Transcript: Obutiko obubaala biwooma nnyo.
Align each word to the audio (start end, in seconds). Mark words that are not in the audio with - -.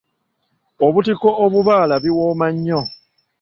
Obutiko 0.85 1.29
obubaala 1.45 1.95
biwooma 2.03 2.47
nnyo. 2.53 2.81